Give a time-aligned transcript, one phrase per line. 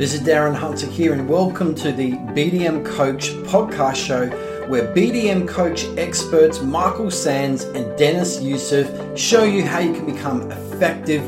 [0.00, 4.30] This is Darren Hunter here, and welcome to the BDM Coach podcast show,
[4.66, 10.50] where BDM Coach experts Michael Sands and Dennis Youssef show you how you can become
[10.50, 11.20] effective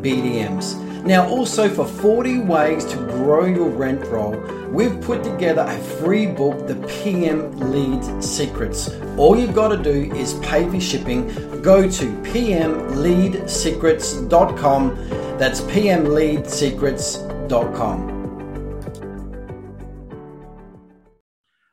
[0.00, 0.76] BDMs.
[1.02, 4.36] Now, also for 40 ways to grow your rent roll,
[4.70, 8.90] we've put together a free book, The PM Lead Secrets.
[9.16, 11.26] All you've got to do is pay for shipping.
[11.62, 15.08] Go to pmleadsecrets.com.
[15.36, 18.09] That's pmleadsecrets.com.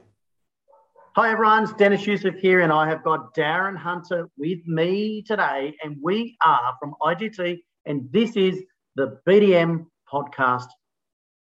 [1.19, 5.75] Hi everyone, it's Dennis Youssef here, and I have got Darren Hunter with me today,
[5.83, 8.63] and we are from IGT, and this is
[8.95, 10.67] the BDM podcast.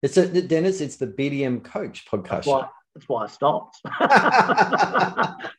[0.02, 2.28] It's a, Dennis, it's the BDM Coach podcast.
[2.28, 3.80] That's why, that's why I stopped.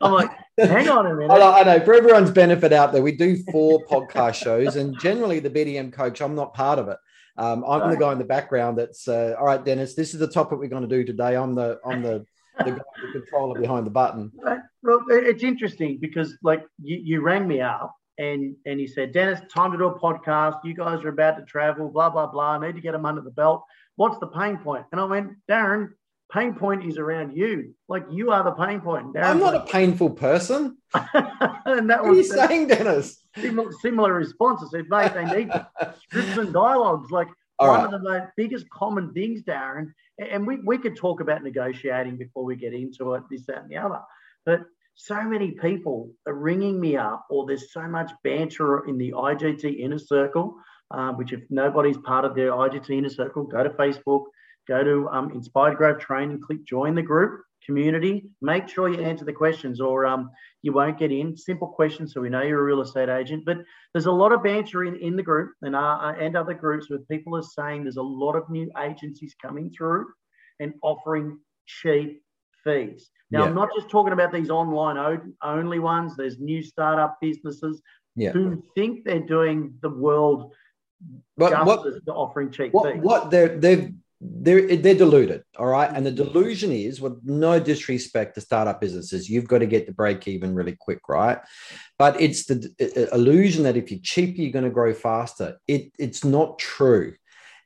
[0.02, 1.32] I'm like, hang on a minute.
[1.34, 4.96] I know, I know, for everyone's benefit out there, we do four podcast shows, and
[5.00, 6.98] generally the BDM Coach, I'm not part of it.
[7.38, 7.90] Um, I'm right.
[7.90, 9.96] the guy in the background that's uh, all right, Dennis.
[9.96, 11.36] This is the topic we're going to do today.
[11.36, 12.24] I'm the I'm the
[12.58, 14.32] the, the controller behind the button.
[14.84, 19.42] Well, it's interesting because like you, you rang me up and and he said, Dennis,
[19.54, 20.60] time to do a podcast.
[20.64, 22.52] You guys are about to travel, blah blah blah.
[22.52, 23.64] I need to get them under the belt.
[23.96, 24.86] What's the pain point?
[24.92, 25.90] And I went, Darren,
[26.32, 27.74] pain point is around you.
[27.88, 29.18] Like you are the pain point.
[29.18, 30.78] I'm not like, a painful person.
[30.94, 33.24] and that what was are you saying, Dennis?
[33.38, 34.62] Similar, similar response.
[34.64, 35.52] I said, mate, they need
[36.10, 37.12] scripts and dialogues.
[37.12, 37.28] Like
[37.60, 37.94] All one right.
[37.94, 42.56] of the biggest common things, Darren, and we, we could talk about negotiating before we
[42.56, 44.02] get into it, this, that, and the other.
[44.46, 44.62] But
[44.96, 49.80] so many people are ringing me up, or there's so much banter in the IGT
[49.80, 50.56] inner circle,
[50.92, 54.26] uh, which if nobody's part of the IGT inner circle, go to Facebook,
[54.68, 58.26] go to um, Inspired Growth Training, click join the group community.
[58.42, 60.30] Make sure you answer the questions, or um,
[60.62, 61.36] you won't get in.
[61.36, 63.44] Simple questions, so we know you're a real estate agent.
[63.46, 63.58] But
[63.94, 67.00] there's a lot of banter in, in the group and uh, and other groups where
[67.12, 70.08] people are saying there's a lot of new agencies coming through
[70.60, 72.22] and offering cheap
[72.64, 73.10] fees.
[73.32, 73.46] Now, yeah.
[73.50, 76.16] I'm not just talking about these online only ones.
[76.16, 77.82] There's new startup businesses
[78.16, 78.32] yeah.
[78.32, 80.54] who think they're doing the world
[81.38, 83.02] but justice what, offering cheap what, fees.
[83.04, 85.92] What they're they've they're they're deluded all right?
[85.94, 89.94] And the delusion is with no disrespect to startup businesses you've got to get the
[89.94, 91.40] break even really quick right?
[92.00, 95.58] But it's the illusion that if you're cheaper you're going to grow faster.
[95.68, 97.16] It it's not true.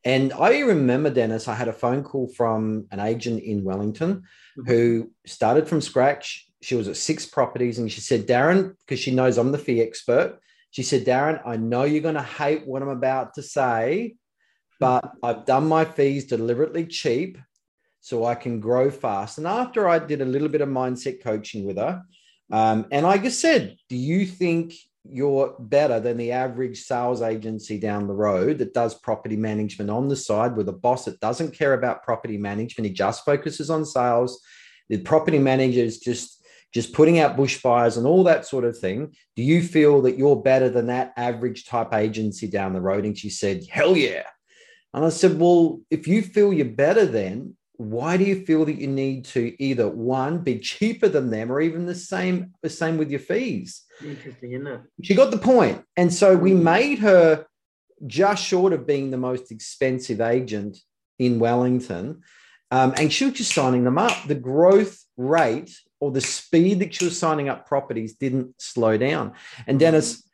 [0.03, 4.69] And i remember dennis i had a phone call from an agent in wellington mm-hmm.
[4.69, 6.45] who started from scratch.
[6.61, 9.81] She was at six properties and she said darren because she knows i'm the fee
[9.81, 10.39] expert
[10.71, 14.15] she said darren i know you're going to hate what i'm about to say
[14.79, 17.37] but I've done my fees deliberately cheap
[18.01, 19.37] so I can grow fast.
[19.37, 22.01] And after I did a little bit of mindset coaching with her,
[22.51, 24.73] um, and I just said, Do you think
[25.03, 30.07] you're better than the average sales agency down the road that does property management on
[30.07, 32.87] the side with a boss that doesn't care about property management?
[32.87, 34.41] He just focuses on sales.
[34.89, 36.37] The property manager is just
[36.71, 39.11] just putting out bushfires and all that sort of thing.
[39.35, 43.05] Do you feel that you're better than that average type agency down the road?
[43.05, 44.23] And she said, Hell yeah.
[44.93, 48.75] And I said, Well, if you feel you're better, then why do you feel that
[48.75, 52.97] you need to either one be cheaper than them or even the same the same
[52.97, 53.83] with your fees?
[54.03, 54.81] Interesting, isn't it?
[55.01, 55.83] She got the point.
[55.95, 56.61] And so we mm.
[56.61, 57.45] made her
[58.05, 60.77] just short of being the most expensive agent
[61.19, 62.21] in Wellington.
[62.71, 64.27] Um, and she was just signing them up.
[64.27, 69.33] The growth rate or the speed that she was signing up properties didn't slow down.
[69.67, 69.81] And mm.
[69.81, 70.28] Dennis,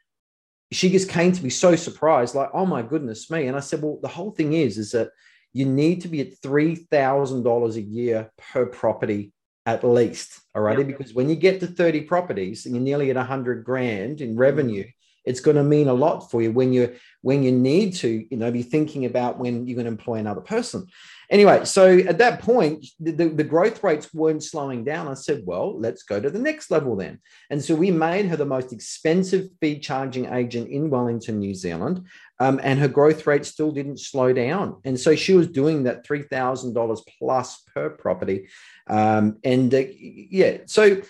[0.75, 3.47] she just came to me so surprised, like, oh my goodness me.
[3.47, 5.09] And I said, well, the whole thing is, is that
[5.53, 9.31] you need to be at $3,000 a year per property
[9.65, 10.41] at least.
[10.53, 10.83] All righty.
[10.83, 10.87] Yep.
[10.87, 14.83] Because when you get to 30 properties and you're nearly at 100 grand in revenue,
[14.83, 15.29] mm-hmm.
[15.29, 18.37] it's going to mean a lot for you when you when you need to you
[18.37, 20.85] know be thinking about when you're going to employ another person
[21.29, 25.07] Anyway, so at that point, the, the, growth rates weren't slowing down.
[25.07, 27.19] I said, well, let's go to the next level then.
[27.49, 32.05] And so we made her the most expensive fee charging agent in Wellington, New Zealand.
[32.39, 34.81] Um, and her growth rate still didn't slow down.
[34.83, 38.49] And so she was doing that $3,000 plus per property.
[38.87, 41.01] Um, and uh, yeah, so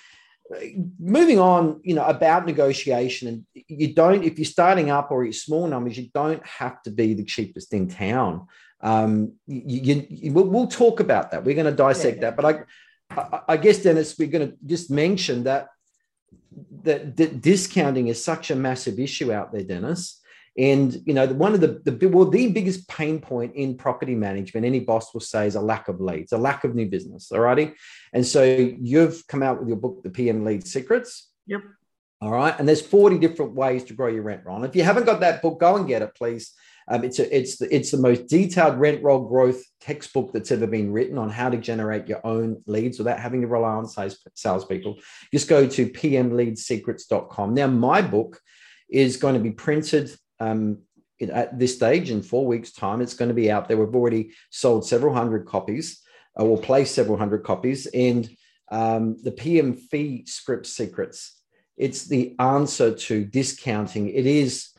[0.99, 5.33] moving on, you know, about negotiation, and you don't, if you're starting up or you're
[5.33, 8.47] small numbers, you don't have to be the cheapest in town.
[8.81, 11.43] Um, you, you, you we'll, we'll, talk about that.
[11.43, 12.31] We're going to dissect yeah.
[12.31, 15.69] that, but I, I, I guess Dennis, we're going to just mention that
[16.83, 20.21] that, that discounting is such a massive issue out there, Dennis.
[20.57, 24.65] And you know, one of the, the well, the biggest pain point in property management,
[24.65, 27.31] any boss will say, is a lack of leads, a lack of new business.
[27.31, 27.73] All righty.
[28.13, 31.29] And so you've come out with your book, The PM Lead Secrets.
[31.47, 31.61] Yep.
[32.21, 32.57] All right.
[32.57, 34.63] And there's 40 different ways to grow your rent roll.
[34.63, 36.53] If you haven't got that book, go and get it, please.
[36.87, 40.67] Um, it's a, it's the, it's the most detailed rent roll growth textbook that's ever
[40.67, 44.19] been written on how to generate your own leads without having to rely on sales
[44.35, 44.97] salespeople.
[45.33, 47.53] Just go to pmleadsecrets.com.
[47.53, 48.39] Now, my book
[48.89, 50.79] is going to be printed um,
[51.21, 53.01] at this stage in four weeks' time.
[53.01, 53.77] It's going to be out there.
[53.77, 56.01] We've already sold several hundred copies,
[56.39, 58.29] uh, we'll place several hundred copies, and
[58.71, 61.41] um, the PM fee script secrets.
[61.77, 64.09] It's the answer to discounting.
[64.09, 64.69] It is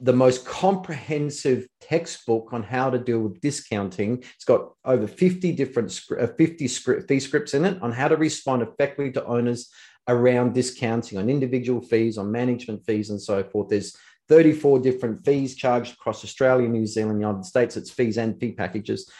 [0.00, 4.22] the most comprehensive textbook on how to deal with discounting.
[4.34, 8.16] It's got over 50 different uh, 50 script, fee scripts in it on how to
[8.16, 9.70] respond effectively to owners
[10.08, 13.68] around discounting on individual fees, on management fees, and so forth.
[13.68, 13.96] There's
[14.28, 17.76] 34 different fees charged across Australia, New Zealand, United States.
[17.76, 19.10] It's fees and fee packages.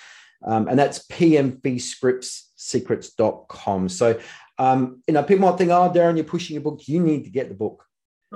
[0.45, 3.89] Um, and that's pmfeescriptsecrets.com.
[3.89, 4.21] So,
[4.59, 6.81] um, you know, people might think, oh, Darren, you're pushing a book.
[6.87, 7.84] You need to get the book.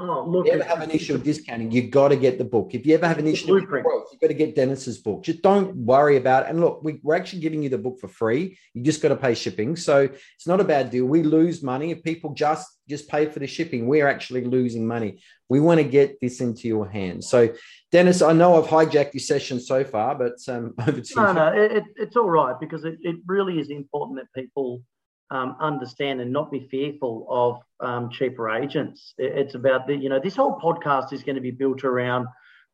[0.00, 2.44] Oh, look, if you ever have an issue of discounting, you've got to get the
[2.44, 2.70] book.
[2.72, 5.24] If you ever have an issue with growth, you've got to get Dennis's book.
[5.24, 6.50] Just don't worry about it.
[6.50, 8.56] And look, we, are actually giving you the book for free.
[8.74, 9.74] You just got to pay shipping.
[9.74, 11.06] So it's not a bad deal.
[11.06, 13.86] We lose money if people just just pay for the shipping.
[13.86, 15.20] We're actually losing money.
[15.48, 17.28] We want to get this into your hands.
[17.28, 17.54] So,
[17.92, 21.34] Dennis, I know I've hijacked your session so far, but um, over to no, you.
[21.34, 24.82] No, it, it's all right because it, it really is important that people
[25.30, 29.14] um, understand and not be fearful of um, cheaper agents.
[29.18, 32.26] It's about the, you know, this whole podcast is going to be built around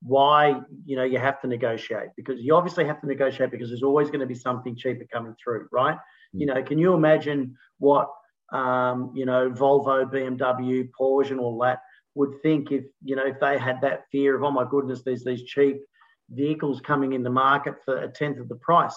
[0.02, 3.82] why, you know, you have to negotiate because you obviously have to negotiate because there's
[3.82, 5.96] always going to be something cheaper coming through, right?
[6.34, 6.40] Mm.
[6.40, 8.08] You know, can you imagine what,
[8.52, 11.80] um, you know, Volvo, BMW, Porsche, and all that
[12.14, 15.24] would think if, you know, if they had that fear of, oh my goodness, there's
[15.24, 15.78] these cheap
[16.30, 18.96] vehicles coming in the market for a tenth of the price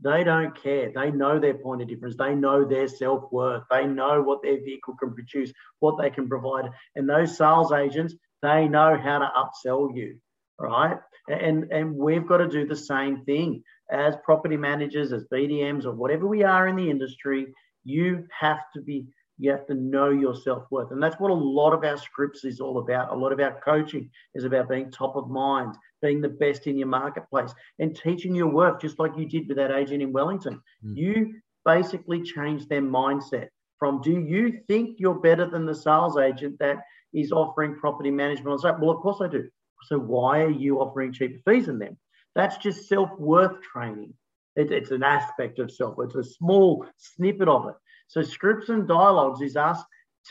[0.00, 0.92] they don't care.
[0.94, 2.16] They know their point of difference.
[2.16, 3.62] They know their self worth.
[3.70, 6.70] They know what their vehicle can produce, what they can provide.
[6.94, 10.18] And those sales agents, they know how to upsell you,
[10.60, 10.98] right?
[11.28, 15.92] And, and we've got to do the same thing as property managers, as BDMs, or
[15.92, 17.46] whatever we are in the industry.
[17.84, 19.06] You have to be
[19.38, 20.90] you have to know your self worth.
[20.92, 23.12] And that's what a lot of our scripts is all about.
[23.12, 26.78] A lot of our coaching is about being top of mind, being the best in
[26.78, 30.60] your marketplace, and teaching your worth, just like you did with that agent in Wellington.
[30.84, 30.96] Mm.
[30.96, 31.34] You
[31.64, 33.48] basically changed their mindset
[33.78, 36.78] from do you think you're better than the sales agent that
[37.12, 38.80] is offering property management on site?
[38.80, 39.48] Well, of course I do.
[39.84, 41.98] So why are you offering cheaper fees than them?
[42.34, 44.14] That's just self worth training.
[44.56, 45.96] It, it's an aspect of self.
[45.98, 47.74] It's a small snippet of it.
[48.08, 49.82] So scripts and dialogues is us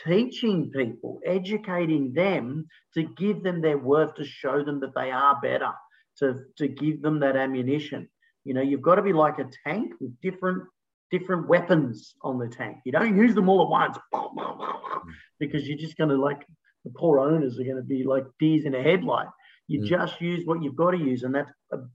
[0.04, 5.38] teaching people, educating them to give them their worth, to show them that they are
[5.40, 5.72] better,
[6.18, 8.08] to, to give them that ammunition.
[8.44, 10.64] You know, you've got to be like a tank with different
[11.12, 12.78] different weapons on the tank.
[12.84, 13.98] You don't use them all at once
[15.38, 16.44] because you're just going to like
[16.84, 19.28] the poor owners are going to be like deers in a headlight.
[19.68, 19.86] You mm.
[19.86, 21.50] just use what you've got to use, and that's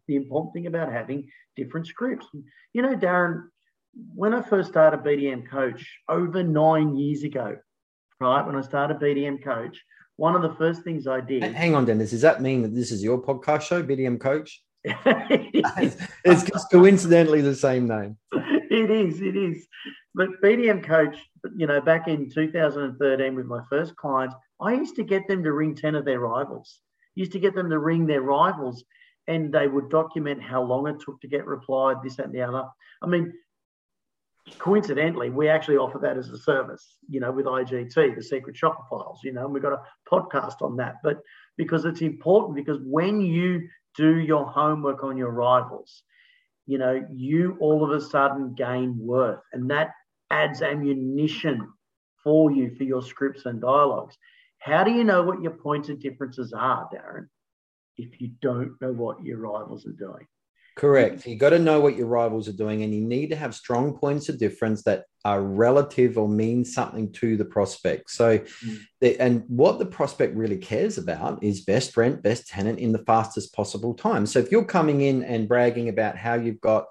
[0.08, 2.28] the important thing about having different scripts.
[2.74, 3.44] You know, Darren,
[3.94, 7.58] when I first started BDM Coach over nine years ago,
[8.20, 9.78] right, when I started BDM Coach,
[10.18, 11.44] one of the first things I did.
[11.44, 12.12] Hang on, Dennis.
[12.12, 14.62] Does that mean that this is your podcast show, BDM Coach?
[14.84, 18.18] it's just coincidentally the same name.
[18.34, 19.68] It is, it is.
[20.14, 21.18] But BDM Coach,
[21.56, 25.54] you know, back in 2013 with my first clients, I used to get them to
[25.54, 26.80] ring 10 of their rivals.
[27.16, 28.84] used to get them to ring their rivals
[29.28, 32.42] and they would document how long it took to get replied, this, that, and the
[32.42, 32.66] other.
[33.02, 33.34] I mean,
[34.58, 38.84] coincidentally, we actually offer that as a service, you know, with IGT, the secret shopper
[38.90, 40.96] files, you know, and we've got a podcast on that.
[41.04, 41.20] But
[41.58, 46.04] because it's important, because when you do your homework on your rivals,
[46.66, 49.92] you know, you all of a sudden gain worth, and that
[50.30, 51.68] adds ammunition
[52.24, 54.18] for you for your scripts and dialogues.
[54.60, 57.28] How do you know what your points of differences are, Darren,
[57.98, 60.28] if you don't know what your rivals are doing?
[60.76, 61.28] Correct.
[61.28, 63.98] You got to know what your rivals are doing, and you need to have strong
[63.98, 68.10] points of difference that are relative or mean something to the prospect.
[68.10, 68.80] So, mm.
[69.02, 73.04] the, and what the prospect really cares about is best rent, best tenant in the
[73.06, 74.26] fastest possible time.
[74.26, 76.86] So, if you're coming in and bragging about how you've got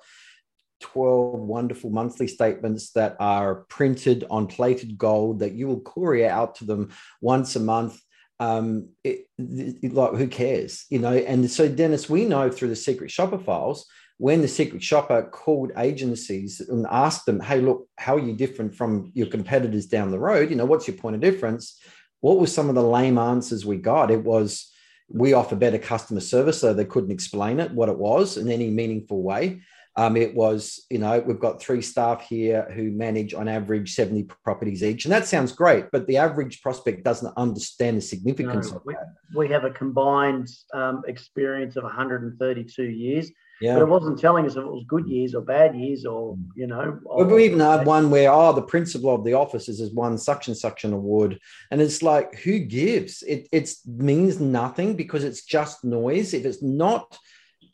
[0.80, 6.54] 12 wonderful monthly statements that are printed on plated gold that you will courier out
[6.56, 8.00] to them once a month
[8.40, 11.12] um, it, it, like who cares, you know?
[11.12, 15.72] And so, Dennis, we know through the secret shopper files when the secret shopper called
[15.76, 20.18] agencies and asked them, "Hey, look, how are you different from your competitors down the
[20.18, 20.50] road?
[20.50, 21.78] You know, what's your point of difference?"
[22.20, 24.10] What were some of the lame answers we got?
[24.10, 24.70] It was
[25.08, 28.70] we offer better customer service, so they couldn't explain it what it was in any
[28.70, 29.60] meaningful way.
[30.00, 34.30] Um, it was, you know, we've got three staff here who manage on average 70
[34.42, 35.04] properties each.
[35.04, 38.94] And that sounds great, but the average prospect doesn't understand the significance no, of we,
[38.94, 39.08] that.
[39.36, 43.30] We have a combined um, experience of 132 years.
[43.60, 43.74] Yeah.
[43.74, 46.66] But it wasn't telling us if it was good years or bad years or, you
[46.66, 46.98] know.
[47.04, 50.48] Well, we even had one where, oh, the principal of the offices has won such
[50.48, 51.38] and such an award.
[51.70, 53.22] And it's like, who gives?
[53.24, 56.32] It it's means nothing because it's just noise.
[56.32, 57.18] If it's not–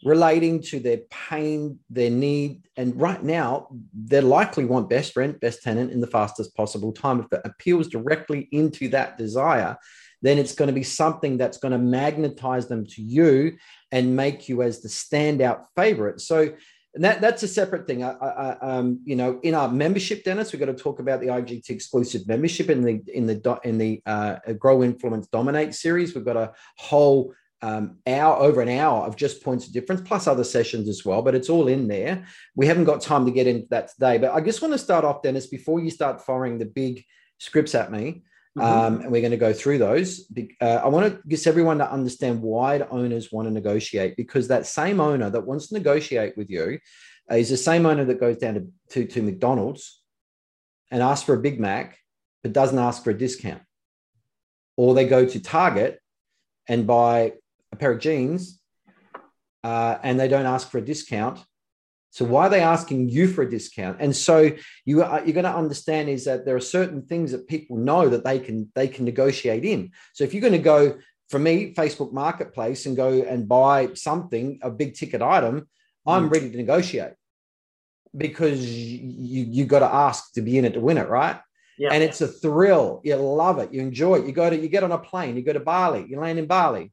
[0.04, 2.62] relating to their pain, their need.
[2.76, 7.20] And right now, they likely want best rent, best tenant in the fastest possible time.
[7.20, 9.76] If it appeals directly into that desire,
[10.22, 13.56] then it's going to be something that's going to magnetize them to you
[13.92, 16.20] and make you as the standout favorite.
[16.20, 16.54] So
[16.94, 18.02] that, that's a separate thing.
[18.02, 21.26] I, I, um, you know, in our membership, Dennis, we've got to talk about the
[21.26, 26.14] IGT exclusive membership in the in the in the uh, Grow Influence Dominate series.
[26.14, 30.26] We've got a whole um, hour over an hour of just points of difference plus
[30.26, 33.46] other sessions as well but it's all in there we haven't got time to get
[33.46, 36.58] into that today but i just want to start off dennis before you start firing
[36.58, 37.02] the big
[37.38, 38.22] scripts at me
[38.56, 38.60] mm-hmm.
[38.60, 41.90] um, and we're going to go through those uh, i want to get everyone to
[41.90, 46.50] understand why owners want to negotiate because that same owner that wants to negotiate with
[46.50, 46.78] you
[47.30, 50.02] is the same owner that goes down to, to, to mcdonald's
[50.90, 51.98] and asks for a big mac
[52.42, 53.62] but doesn't ask for a discount
[54.76, 56.00] or they go to target
[56.68, 57.32] and buy
[57.76, 58.58] a pair of jeans
[59.62, 61.38] uh, and they don't ask for a discount.
[62.10, 63.98] So why are they asking you for a discount?
[64.00, 64.52] And so
[64.86, 68.08] you are, you're going to understand is that there are certain things that people know
[68.08, 69.90] that they can they can negotiate in.
[70.14, 70.96] So if you're going to go
[71.28, 75.68] for me Facebook Marketplace and go and buy something a big ticket item,
[76.06, 76.32] I'm mm.
[76.32, 77.12] ready to negotiate
[78.16, 81.38] because you you got to ask to be in it to win it, right?
[81.76, 81.90] Yeah.
[81.92, 83.02] And it's a thrill.
[83.04, 83.74] You love it.
[83.74, 84.26] You enjoy it.
[84.26, 85.36] You go to you get on a plane.
[85.36, 86.06] You go to Bali.
[86.08, 86.92] You land in Bali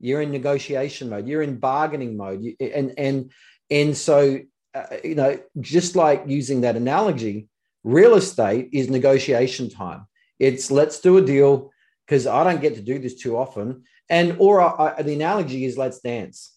[0.00, 1.28] you're in negotiation mode.
[1.28, 2.42] You're in bargaining mode.
[2.42, 3.30] You, and and
[3.70, 4.40] and so
[4.74, 7.48] uh, you know just like using that analogy
[7.84, 10.06] real estate is negotiation time.
[10.38, 11.70] It's let's do a deal
[12.06, 13.84] because i don't get to do this too often.
[14.08, 16.52] And or I, the analogy is let's dance.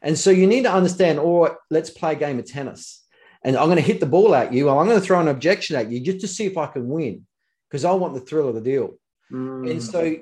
[0.00, 3.02] And so you need to understand or let's play a game of tennis.
[3.42, 5.76] And i'm going to hit the ball at you i'm going to throw an objection
[5.76, 7.26] at you just to see if i can win
[7.68, 8.98] because i want the thrill of the deal.
[9.32, 9.70] Mm.
[9.70, 10.16] and so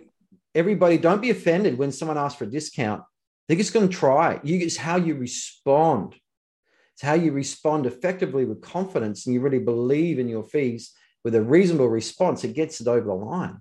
[0.55, 3.03] everybody don't be offended when someone asks for a discount.
[3.49, 4.41] They're just going to try.
[4.43, 6.15] You, it's how you respond.
[6.95, 10.93] It's how you respond effectively with confidence and you really believe in your fees
[11.25, 12.45] with a reasonable response.
[12.45, 13.59] It gets it over the line.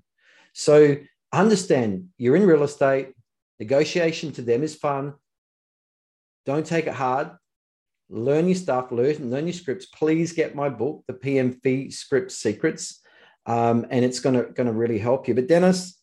[0.54, 0.98] So
[1.32, 3.14] understand you're in real estate.
[3.60, 5.14] Negotiation to them is fun.
[6.46, 7.32] Don't take it hard.
[8.10, 9.86] Learn your stuff, learn, learn your scripts.
[9.86, 13.00] Please get my book, The PM Fee Script Secrets.
[13.46, 15.34] Um, and it's going to, going to really help you.
[15.34, 16.01] But Dennis,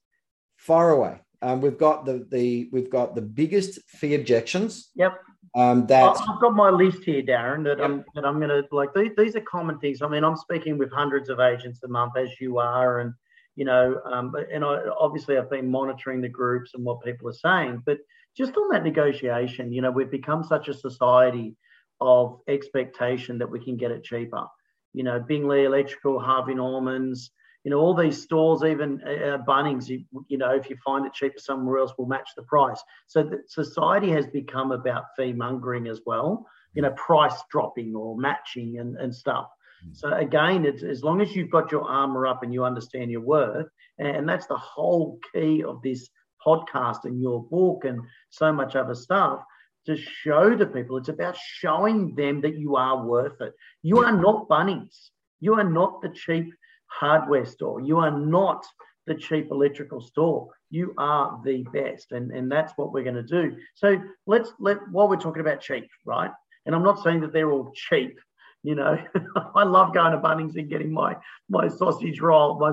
[0.69, 1.19] far away.
[1.41, 4.91] Um, we've got the the we've got the biggest fee objections.
[4.95, 5.15] Yep.
[5.57, 7.65] Um, that I've got my list here, Darren.
[7.65, 7.87] That yep.
[7.87, 8.93] I'm that I'm going to like.
[8.95, 10.03] These, these are common things.
[10.03, 13.15] I mean, I'm speaking with hundreds of agents a month, as you are, and
[13.57, 17.33] you know, um, and I obviously I've been monitoring the groups and what people are
[17.33, 17.83] saying.
[17.87, 17.99] But
[18.37, 21.57] just on that negotiation, you know, we've become such a society
[22.01, 24.45] of expectation that we can get it cheaper.
[24.93, 27.31] You know, Bing Lee Electrical, Harvey Norman's,
[27.69, 31.05] you know, all these stores, even uh, uh, Bunnings, you, you, know, if you find
[31.05, 32.83] it cheaper somewhere else, will match the price.
[33.09, 38.79] So society has become about fee mongering as well, you know, price dropping or matching
[38.79, 39.49] and, and stuff.
[39.85, 39.93] Hmm.
[39.93, 43.21] So again, it's as long as you've got your armor up and you understand your
[43.21, 46.09] worth, and that's the whole key of this
[46.47, 49.41] podcast and your book and so much other stuff
[49.85, 50.97] to show the people.
[50.97, 53.53] It's about showing them that you are worth it.
[53.83, 55.11] You are not Bunnings.
[55.41, 56.47] You are not the cheap
[56.89, 57.81] hardware store.
[57.81, 58.67] You are not
[59.07, 60.49] the cheap electrical store.
[60.71, 62.13] You are the best.
[62.13, 63.57] And, and that's what we're going to do.
[63.75, 66.31] So let's let while we're talking about cheap, right?
[66.67, 68.19] And I'm not saying that they're all cheap.
[68.63, 68.99] You know,
[69.55, 71.17] I love going to Bunnings and getting my
[71.49, 72.73] my sausage roll, my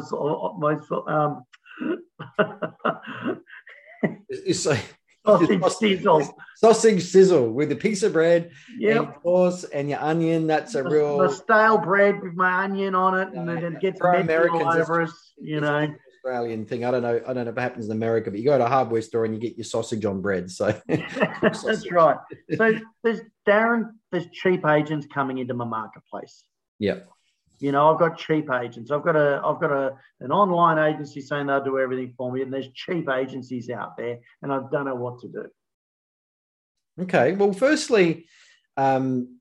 [0.57, 1.43] my um.
[4.29, 4.83] it's like
[5.25, 6.37] sausage sizzle.
[6.57, 10.47] Sausage sizzle with a piece of bread, yeah, and sauce, and your onion.
[10.47, 13.79] That's a the, real the stale bread with my onion on it, and then it
[13.79, 15.33] gets For melted all Americans, over us.
[15.37, 15.93] You know,
[16.25, 16.85] Australian thing.
[16.85, 17.21] I don't know.
[17.25, 19.25] I don't know if it happens in America, but you go to a hardware store
[19.25, 20.49] and you get your sausage on bread.
[20.49, 22.17] So that's right.
[22.55, 23.91] So there's Darren.
[24.11, 26.43] There's cheap agents coming into my marketplace.
[26.79, 26.99] yeah.
[27.59, 28.91] You know, I've got cheap agents.
[28.91, 32.41] I've got a I've got a an online agency saying they'll do everything for me,
[32.41, 35.45] and there's cheap agencies out there, and I don't know what to do.
[37.01, 37.33] Okay.
[37.33, 38.27] Well, firstly,
[38.77, 39.39] um,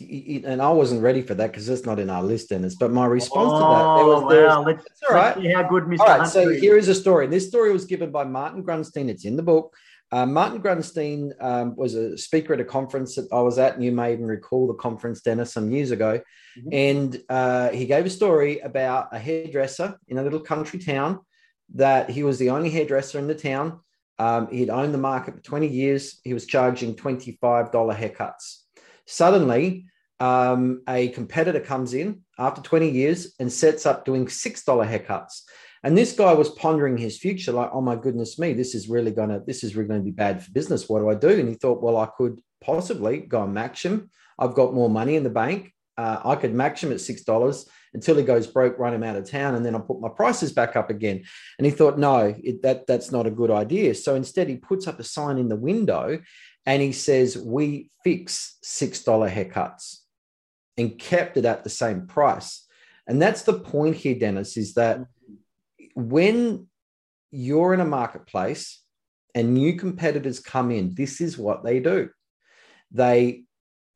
[0.00, 2.76] and I wasn't ready for that because it's not in our list, Dennis.
[2.76, 4.64] But my response to that, there was, Oh, there was- wow.
[4.64, 5.42] Let's, That's all let's right.
[5.44, 6.00] see how good Mr.
[6.00, 6.60] All right, Hunter so is.
[6.60, 7.26] here is a story.
[7.26, 9.08] This story was given by Martin Grunstein.
[9.08, 9.74] It's in the book.
[10.10, 13.84] Uh, Martin Grunstein um, was a speaker at a conference that I was at, and
[13.84, 16.20] you may even recall the conference, Dennis, some years ago.
[16.58, 16.68] Mhm.
[16.72, 21.20] And uh, he gave a story about a hairdresser in a little country town
[21.74, 23.80] that he was the only hairdresser in the town.
[24.18, 26.20] Um, he'd owned the market for 20 years.
[26.24, 27.38] He was charging $25
[27.72, 28.62] haircuts.
[29.06, 29.86] Suddenly,
[30.20, 35.42] um, a competitor comes in after 20 years and sets up doing $6 haircuts.
[35.84, 39.10] And this guy was pondering his future, like, oh my goodness me, this is really
[39.10, 40.88] gonna, this is really going to be bad for business.
[40.88, 41.30] What do I do?
[41.30, 44.10] And he thought, well, I could possibly go and max him.
[44.38, 45.72] I've got more money in the bank.
[45.96, 49.16] Uh, I could max him at six dollars until he goes broke, run him out
[49.16, 51.24] of town, and then I'll put my prices back up again.
[51.58, 53.94] And he thought, no, it, that that's not a good idea.
[53.96, 56.20] So instead, he puts up a sign in the window,
[56.66, 59.96] and he says, "We fix six dollar haircuts,"
[60.76, 62.64] and kept it at the same price.
[63.08, 65.00] And that's the point here, Dennis, is that
[65.98, 66.68] when
[67.32, 68.80] you're in a marketplace
[69.34, 72.08] and new competitors come in, this is what they do.
[72.92, 73.42] They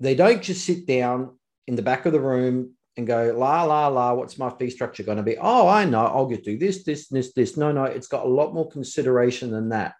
[0.00, 3.86] they don't just sit down in the back of the room and go, la, la,
[3.86, 5.38] la, what's my fee structure going to be?
[5.38, 7.56] Oh, I know, I'll just do this, this, this, this.
[7.56, 9.94] No, no, it's got a lot more consideration than that.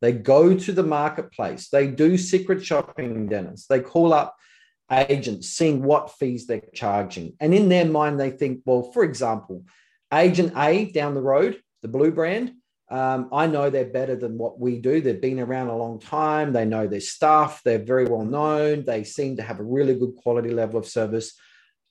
[0.00, 3.66] They go to the marketplace, they do secret shopping, Dennis.
[3.66, 4.36] They call up
[4.92, 7.34] agents, seeing what fees they're charging.
[7.40, 9.64] And in their mind, they think, well, for example,
[10.12, 12.54] agent A down the road, the blue brand,
[12.90, 15.00] um, I know they're better than what we do.
[15.00, 16.52] They've been around a long time.
[16.52, 17.62] They know their stuff.
[17.62, 18.84] They're very well known.
[18.84, 21.38] They seem to have a really good quality level of service.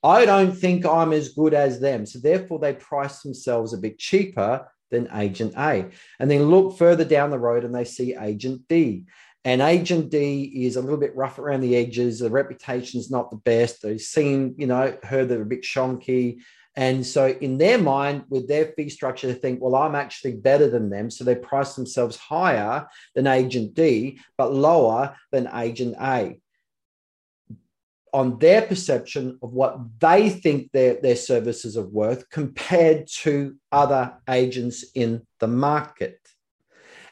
[0.04, 2.06] I don't think I'm as good as them.
[2.06, 5.88] So therefore, they price themselves a bit cheaper than agent A.
[6.20, 9.06] And then look further down the road and they see agent D.
[9.46, 12.20] And agent D is a little bit rough around the edges.
[12.20, 13.82] The reputation's not the best.
[13.82, 16.40] They've seen, you know, heard they're a bit shonky.
[16.78, 20.70] And so, in their mind, with their fee structure, they think, well, I'm actually better
[20.70, 21.10] than them.
[21.10, 26.40] So they price themselves higher than agent D, but lower than agent A
[28.14, 34.14] on their perception of what they think their, their services are worth compared to other
[34.30, 36.20] agents in the market.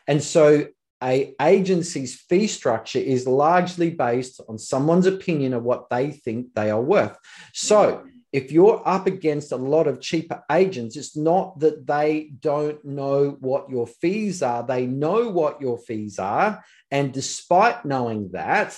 [0.08, 0.68] And so
[1.04, 6.72] a agency's fee structure is largely based on someone's opinion of what they think they
[6.72, 7.18] are worth.
[7.54, 12.84] So if you're up against a lot of cheaper agents, it's not that they don't
[12.84, 14.64] know what your fees are.
[14.64, 16.64] They know what your fees are.
[16.92, 18.78] And despite knowing that,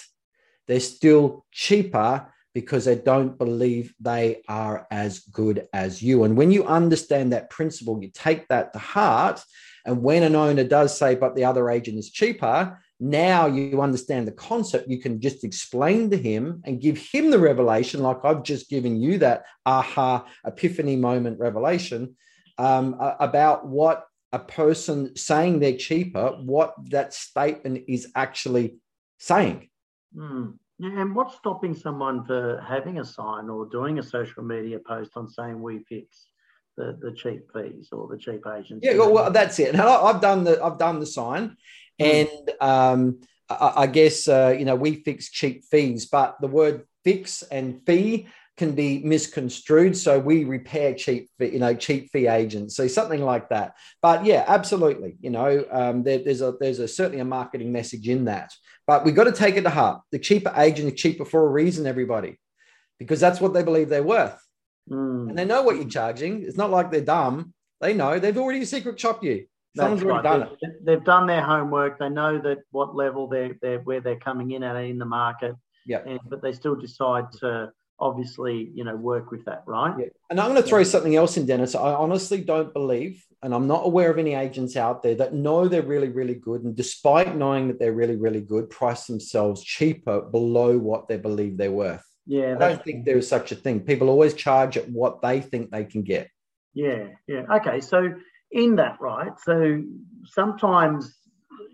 [0.67, 6.23] they're still cheaper because they don't believe they are as good as you.
[6.23, 9.43] And when you understand that principle, you take that to heart.
[9.85, 14.27] And when an owner does say, but the other agent is cheaper, now you understand
[14.27, 14.89] the concept.
[14.89, 18.99] You can just explain to him and give him the revelation, like I've just given
[18.99, 22.15] you that aha epiphany moment revelation
[22.57, 28.77] um, about what a person saying they're cheaper, what that statement is actually
[29.19, 29.69] saying.
[30.15, 30.51] Hmm.
[30.79, 35.11] Yeah, and what's stopping someone for having a sign or doing a social media post
[35.15, 36.27] on saying we fix
[36.75, 38.85] the, the cheap fees or the cheap agents?
[38.85, 39.69] Yeah, well, well that's it.
[39.69, 41.57] And I, have done the I've done the sign,
[41.99, 46.85] and um, I, I guess uh, you know we fix cheap fees, but the word
[47.03, 49.95] fix and fee can be misconstrued.
[49.95, 52.75] So we repair cheap, you know, cheap fee agents.
[52.75, 53.75] So something like that.
[54.01, 55.15] But yeah, absolutely.
[55.21, 58.51] You know, um, there, there's a there's a certainly a marketing message in that.
[58.87, 60.01] But we got to take it to heart.
[60.11, 62.39] The cheaper agent is cheaper for a reason, everybody,
[62.99, 64.41] because that's what they believe they're worth,
[64.89, 65.29] Mm.
[65.29, 66.43] and they know what you're charging.
[66.43, 67.53] It's not like they're dumb.
[67.81, 69.45] They know they've already secret shopped you.
[69.77, 70.39] Someone's already right.
[70.39, 70.57] done.
[70.61, 71.99] They've, they've done their homework.
[71.99, 75.55] They know that what level they're, they're where they're coming in at in the market.
[75.85, 76.01] Yeah.
[76.05, 79.95] And, but they still decide to obviously, you know, work with that, right?
[79.97, 80.05] Yeah.
[80.29, 81.73] And I'm going to throw something else in, Dennis.
[81.73, 85.67] I honestly don't believe, and I'm not aware of any agents out there that know
[85.67, 86.63] they're really, really good.
[86.63, 91.57] And despite knowing that they're really, really good, price themselves cheaper below what they believe
[91.57, 92.05] they're worth.
[92.27, 92.55] Yeah.
[92.55, 93.79] I don't think there is such a thing.
[93.79, 96.29] People always charge at what they think they can get.
[96.73, 97.43] Yeah, yeah.
[97.55, 98.13] Okay, so
[98.51, 99.33] in that, right?
[99.43, 99.83] So
[100.25, 101.17] sometimes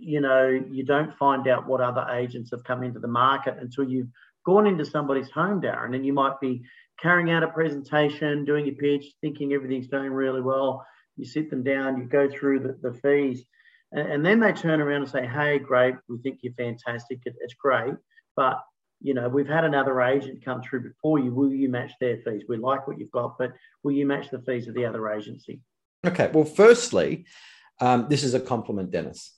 [0.04, 3.86] you know, you don't find out what other agents have come into the market until
[3.86, 4.10] you've
[4.46, 6.62] gone into somebody's home, Darren, and you might be
[7.02, 10.86] carrying out a presentation, doing your pitch, thinking everything's going really well.
[11.16, 13.46] You sit them down, you go through the, the fees,
[13.92, 17.20] and, and, then they turn around and say, "Hey, great, we think you're fantastic.
[17.26, 17.94] It, it's great,
[18.36, 18.60] but
[19.00, 21.34] you know, we've had another agent come through before you.
[21.34, 22.44] Will you match their fees?
[22.48, 23.52] We like what you've got, but
[23.84, 25.62] will you match the fees of the other agency?"
[26.06, 26.30] Okay.
[26.34, 27.26] Well, firstly,
[27.80, 29.36] um, this is a compliment, Dennis,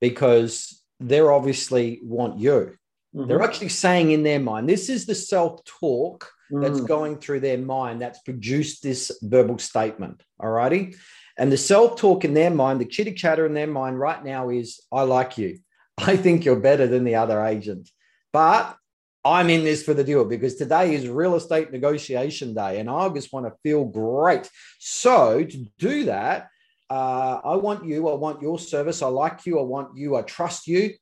[0.00, 2.76] because they're obviously want you.
[3.14, 3.28] Mm-hmm.
[3.28, 6.88] They're actually saying in their mind, this is the self talk that's mm.
[6.88, 10.22] going through their mind that's produced this verbal statement.
[10.38, 10.96] All righty.
[11.38, 14.50] And the self talk in their mind, the chitter chatter in their mind right now
[14.50, 15.58] is, I like you.
[15.98, 17.90] I think you're better than the other agent.
[18.32, 18.76] But
[19.24, 23.08] I'm in this for the deal because today is real estate negotiation day and I
[23.10, 24.48] just want to feel great.
[24.78, 26.48] So, to do that,
[26.88, 30.22] uh, I want you, I want your service, I like you, I want you, I
[30.22, 30.94] trust you.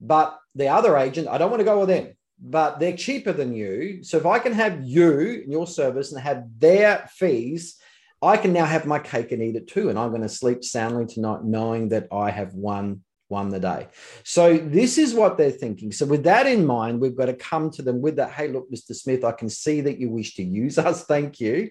[0.00, 3.54] But the other agent, I don't want to go with them, but they're cheaper than
[3.54, 4.04] you.
[4.04, 7.76] So, if I can have you and your service and have their fees,
[8.22, 9.90] I can now have my cake and eat it too.
[9.90, 13.02] And I'm going to sleep soundly tonight knowing that I have won
[13.34, 13.88] won the day.
[14.22, 15.90] So this is what they're thinking.
[15.92, 18.30] So with that in mind, we've got to come to them with that.
[18.30, 18.94] Hey, look, Mr.
[18.94, 21.04] Smith, I can see that you wish to use us.
[21.04, 21.70] Thank you.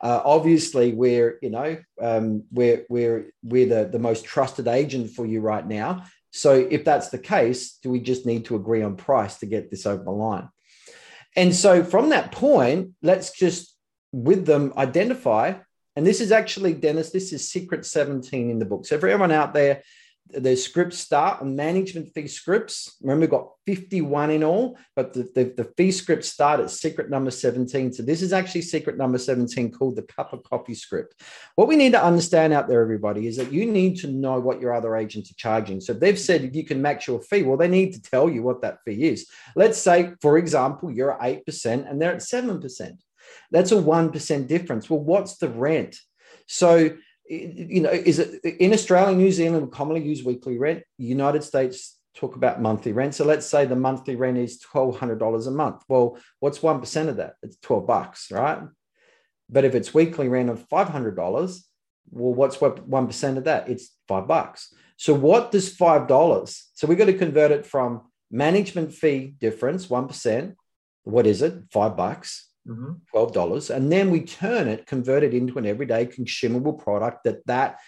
[0.00, 5.26] Uh, obviously, we're you know um, we're we're we're the, the most trusted agent for
[5.26, 6.04] you right now.
[6.30, 9.70] So if that's the case, do we just need to agree on price to get
[9.70, 10.48] this over the line?
[11.36, 13.76] And so from that point, let's just
[14.12, 15.54] with them identify.
[15.96, 17.10] And this is actually Dennis.
[17.10, 18.86] This is secret 17 in the book.
[18.86, 19.82] So for everyone out there
[20.32, 22.96] the scripts start on management fee scripts.
[23.02, 27.10] Remember, we've got 51 in all, but the, the, the, fee scripts start at secret
[27.10, 27.92] number 17.
[27.92, 31.20] So this is actually secret number 17 called the cup of coffee script.
[31.56, 34.60] What we need to understand out there, everybody, is that you need to know what
[34.60, 35.80] your other agents are charging.
[35.80, 38.42] So they've said if you can max your fee, well, they need to tell you
[38.42, 39.26] what that fee is.
[39.56, 42.98] Let's say, for example, you're at 8% and they're at 7%.
[43.50, 44.88] That's a 1% difference.
[44.88, 45.96] Well, what's the rent?
[46.46, 46.90] So
[47.30, 50.82] you know, is it in Australia, New Zealand, we commonly use weekly rent.
[50.98, 53.14] United States talk about monthly rent.
[53.14, 55.82] So let's say the monthly rent is twelve hundred dollars a month.
[55.88, 57.34] Well, what's one percent of that?
[57.42, 58.62] It's twelve bucks, right?
[59.48, 61.68] But if it's weekly rent of five hundred dollars,
[62.10, 63.68] well, what's what one percent of that?
[63.68, 64.74] It's five bucks.
[64.96, 66.68] So what does five dollars?
[66.74, 70.56] So we've got to convert it from management fee difference, one percent.
[71.04, 71.54] What is it?
[71.70, 72.92] Five bucks mm-hmm.
[73.14, 73.74] $12.
[73.74, 77.78] And then we turn it, convert it into an everyday consumable product that that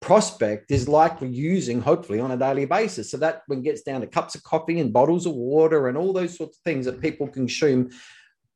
[0.00, 3.10] prospect is likely using, hopefully, on a daily basis.
[3.10, 5.96] So that when it gets down to cups of coffee and bottles of water and
[5.96, 7.90] all those sorts of things that people consume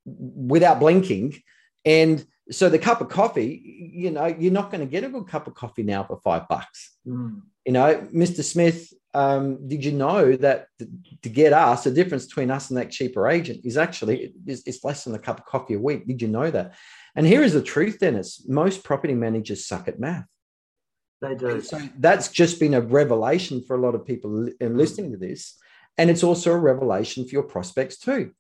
[0.05, 1.41] without blinking.
[1.85, 5.27] And so the cup of coffee, you know, you're not going to get a good
[5.27, 6.97] cup of coffee now for five bucks.
[7.07, 7.43] Mm.
[7.65, 8.45] You know, Mr.
[8.45, 10.67] Smith um, did you know that
[11.23, 15.05] to get us, the difference between us and that cheaper agent is actually it's less
[15.05, 16.07] than a cup of coffee a week.
[16.07, 16.75] Did you know that?
[17.15, 18.45] And here is the truth, Dennis.
[18.47, 20.27] Most property managers suck at math.
[21.23, 21.63] They do.
[21.63, 25.59] So that's just been a revelation for a lot of people listening to this.
[25.97, 28.33] And it's also a revelation for your prospects too.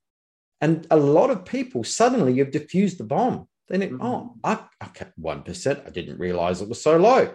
[0.60, 3.48] And a lot of people suddenly you've diffused the bomb.
[3.68, 4.04] Then it, mm-hmm.
[4.04, 4.58] oh, I,
[4.88, 5.86] okay, 1%.
[5.86, 7.34] I didn't realize it was so low.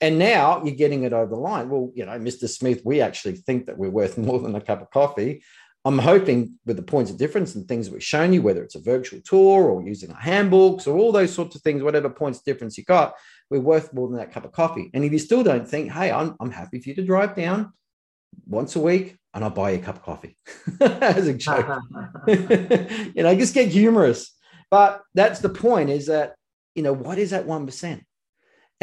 [0.00, 1.68] And now you're getting it over the line.
[1.68, 2.48] Well, you know, Mr.
[2.48, 5.42] Smith, we actually think that we're worth more than a cup of coffee.
[5.84, 8.80] I'm hoping with the points of difference and things we've shown you, whether it's a
[8.80, 12.44] virtual tour or using our handbooks or all those sorts of things, whatever points of
[12.44, 13.14] difference you got,
[13.48, 14.90] we're worth more than that cup of coffee.
[14.92, 17.72] And if you still don't think, hey, I'm, I'm happy for you to drive down
[18.46, 20.36] once a week and I'll buy you a cup of coffee
[20.80, 21.80] as a joke.
[22.26, 24.36] you know, just get humorous.
[24.70, 26.34] But that's the point is that,
[26.74, 28.02] you know, what is that 1%?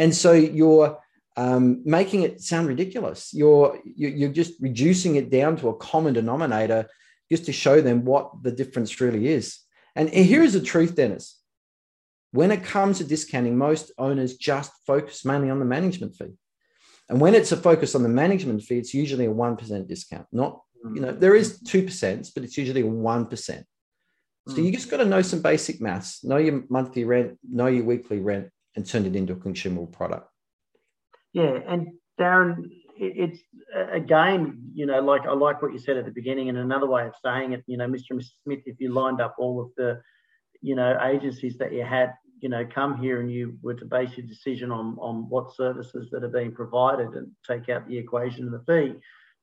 [0.00, 0.98] And so you're
[1.38, 3.32] um, making it sound ridiculous.
[3.32, 6.88] You're you're just reducing it down to a common denominator
[7.30, 9.60] just to show them what the difference really is.
[9.94, 11.40] And here is the truth, Dennis.
[12.32, 16.34] When it comes to discounting, most owners just focus mainly on the management fee.
[17.08, 20.26] And when it's a focus on the management fee, it's usually a 1% discount.
[20.32, 20.60] Not,
[20.92, 23.64] you know, there is 2%, but it's usually a 1%.
[24.48, 27.84] So you just got to know some basic maths, know your monthly rent, know your
[27.84, 30.28] weekly rent, and turn it into a consumable product.
[31.32, 31.88] Yeah, and
[32.18, 33.40] Darren, it's
[33.74, 37.06] again, you know, like I like what you said at the beginning, and another way
[37.06, 38.10] of saying it, you know, Mr.
[38.10, 38.30] and Mrs.
[38.44, 40.00] Smith, if you lined up all of the,
[40.60, 44.16] you know, agencies that you had, you know, come here and you were to base
[44.16, 48.46] your decision on on what services that are being provided and take out the equation
[48.46, 48.98] of the fee,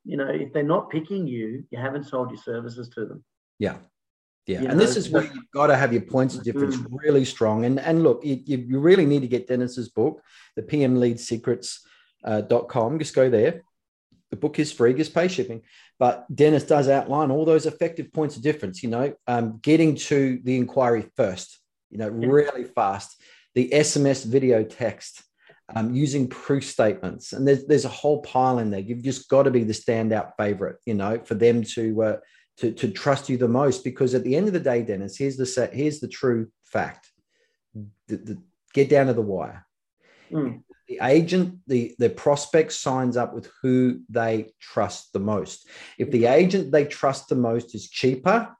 [0.06, 3.24] you know, if they're not picking you, you haven't sold your services to them.
[3.60, 3.78] Yeah.
[4.48, 6.86] Yeah, and know, this is where you've got to have your points of difference mm.
[6.92, 7.66] really strong.
[7.66, 10.22] And and look, you, you really need to get Dennis's book,
[10.56, 11.86] the PM Lead Secrets
[12.24, 13.00] uh, .com.
[13.00, 13.64] Just go there.
[14.32, 15.62] the book is free, just pay shipping.
[15.98, 20.40] But Dennis does outline all those effective points of difference, you know, um, getting to
[20.44, 22.28] the inquiry first, you know, yeah.
[22.28, 23.22] really fast,
[23.54, 25.24] the SMS video text,
[25.74, 27.34] um, using proof statements.
[27.34, 28.82] And there's, there's a whole pile in there.
[28.82, 32.18] You've just got to be the standout favorite, you know, for them to, uh,
[32.58, 33.84] to, to trust you the most.
[33.84, 37.12] Because at the end of the day, Dennis, here's the, set, here's the true fact.
[38.08, 38.42] The, the,
[38.74, 39.66] get down to the wire.
[40.32, 45.68] Mm the agent, the, the prospect signs up with who they trust the most.
[45.98, 48.56] If the agent they trust the most is cheaper,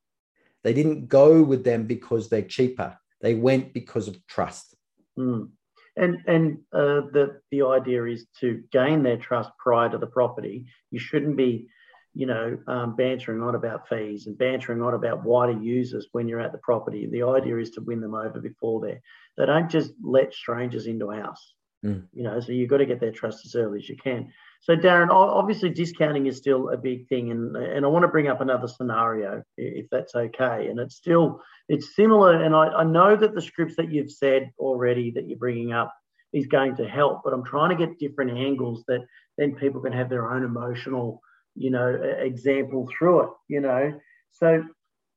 [0.64, 2.98] they didn't go with them because they're cheaper.
[3.22, 4.76] They went because of trust.
[5.18, 5.50] Mm.
[5.98, 10.66] And and uh, the the idea is to gain their trust prior to the property.
[10.92, 11.70] You shouldn't be,
[12.16, 16.06] you know, um, bantering on about fees and bantering on about why to use us
[16.14, 17.08] when you're at the property.
[17.12, 19.02] The idea is to win them over before they're.
[19.38, 21.54] They don't just let strangers into a house.
[21.86, 22.06] Mm.
[22.14, 24.32] You know, so you've got to get their trust as early as you can.
[24.62, 28.30] So, Darren, obviously discounting is still a big thing, and and I want to bring
[28.30, 30.68] up another scenario if that's okay.
[30.70, 34.52] And it's still it's similar, and I, I know that the scripts that you've said
[34.58, 35.94] already that you're bringing up
[36.34, 39.06] is going to help, but I'm trying to get different angles that
[39.38, 41.22] then people can have their own emotional,
[41.56, 41.88] you know,
[42.20, 43.30] example through it.
[43.48, 44.00] You know,
[44.32, 44.64] so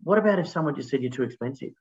[0.03, 1.72] what about if someone just said you're too expensive?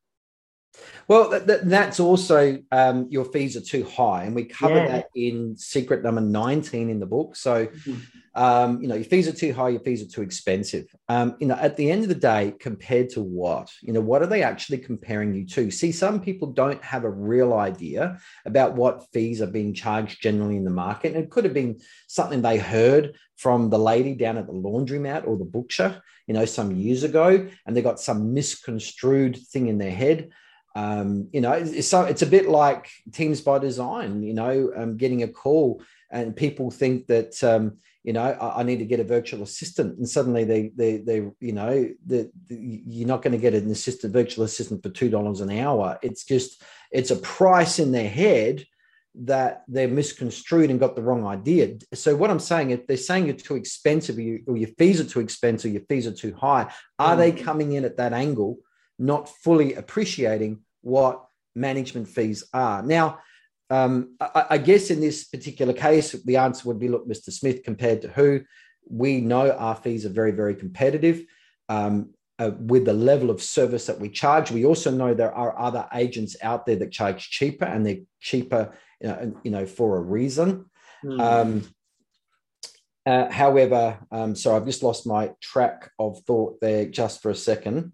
[1.07, 4.87] Well, that's also um, your fees are too high, and we cover yeah.
[4.87, 7.35] that in secret number nineteen in the book.
[7.35, 7.95] So, mm-hmm.
[8.35, 10.85] um, you know, your fees are too high, your fees are too expensive.
[11.07, 13.71] Um, you know, at the end of the day, compared to what?
[13.81, 15.71] You know, what are they actually comparing you to?
[15.71, 20.57] See, some people don't have a real idea about what fees are being charged generally
[20.57, 24.37] in the market, and it could have been something they heard from the lady down
[24.37, 28.33] at the laundromat or the butcher, you know, some years ago, and they got some
[28.33, 30.29] misconstrued thing in their head
[30.77, 34.95] um, you know, it's, so, it's a bit like Teams by Design, you know, um,
[34.95, 38.99] getting a call and people think that, um, you know, I, I, need to get
[38.99, 43.31] a virtual assistant, and suddenly they, they, they, you know, the, the you're not going
[43.31, 45.97] to get an assistant virtual assistant for two dollars an hour.
[46.03, 46.61] It's just,
[46.91, 48.63] it's a price in their head
[49.15, 51.75] that they're misconstrued and got the wrong idea.
[51.95, 55.01] So what I'm saying, if they're saying you're too expensive, or, you, or your fees
[55.01, 57.17] are too expensive, your fees are too high, are mm.
[57.17, 58.59] they coming in at that angle,
[58.99, 62.81] not fully appreciating what management fees are.
[62.81, 63.19] Now,
[63.69, 67.31] um, I, I, guess in this particular case, the answer would be look, Mr.
[67.31, 68.41] Smith, compared to who,
[68.89, 71.23] we know our fees are very, very competitive.
[71.67, 75.59] Um, uh, with the level of service that we charge, we also know there are
[75.59, 78.71] other agents out there that charge cheaper, and they're cheaper,
[79.01, 80.65] you know, you know for a reason.
[81.03, 81.19] Mm.
[81.19, 81.69] Um,
[83.05, 87.35] uh, however, um, so I've just lost my track of thought there just for a
[87.35, 87.91] second.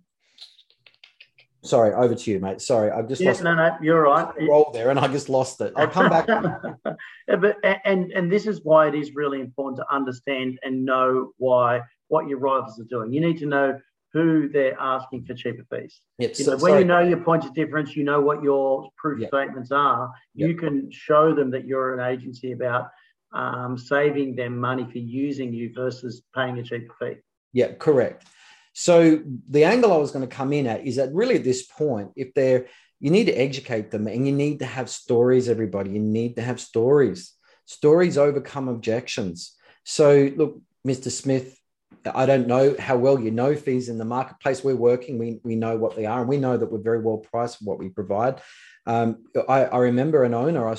[1.63, 2.59] Sorry, over to you, mate.
[2.59, 3.43] Sorry, I've just yeah, lost.
[3.43, 4.27] No, no, you're right.
[4.49, 5.71] Roll there, and I just lost it.
[5.77, 6.27] I'll come back.
[7.27, 11.31] yeah, but and and this is why it is really important to understand and know
[11.37, 13.13] why what your rivals are doing.
[13.13, 13.79] You need to know
[14.11, 16.01] who they're asking for cheaper fees.
[16.19, 16.33] Yep.
[16.37, 19.29] You know, when you know your points of difference, you know what your proof yep.
[19.29, 20.11] statements are.
[20.35, 20.49] Yep.
[20.49, 22.89] You can show them that you're an agency about
[23.33, 27.15] um, saving them money for using you versus paying a cheaper fee.
[27.53, 28.25] Yeah, correct.
[28.73, 31.65] So the angle I was going to come in at is that really at this
[31.65, 32.67] point, if they're
[33.03, 35.91] you need to educate them and you need to have stories, everybody.
[35.91, 37.33] You need to have stories.
[37.65, 39.57] Stories overcome objections.
[39.83, 41.11] So look, Mr.
[41.11, 41.59] Smith,
[42.05, 44.63] I don't know how well you know fees in the marketplace.
[44.63, 47.17] We're working, we, we know what they are, and we know that we're very well
[47.17, 48.41] priced for what we provide.
[48.85, 50.75] Um, I, I, remember an owner I,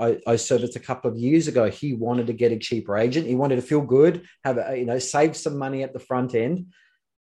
[0.00, 1.68] I, I, serviced a couple of years ago.
[1.68, 3.26] He wanted to get a cheaper agent.
[3.26, 6.34] He wanted to feel good, have a, you know, save some money at the front
[6.34, 6.66] end